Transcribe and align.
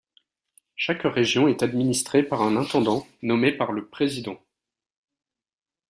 Chaque 0.75 1.03
région 1.03 1.47
est 1.47 1.61
administrée 1.61 2.23
par 2.23 2.41
un 2.41 2.55
intendant, 2.57 3.05
nommé 3.21 3.51
par 3.55 3.71
le 3.71 3.87
Président. 3.87 4.43